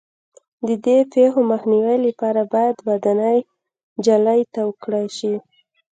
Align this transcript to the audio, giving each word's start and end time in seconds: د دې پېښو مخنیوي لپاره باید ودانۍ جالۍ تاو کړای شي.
د 0.67 0.69
دې 0.85 0.97
پېښو 1.13 1.39
مخنیوي 1.51 1.97
لپاره 2.07 2.41
باید 2.53 2.75
ودانۍ 2.87 3.39
جالۍ 4.05 4.41
تاو 4.53 4.69
کړای 4.83 5.07
شي. 5.17 5.33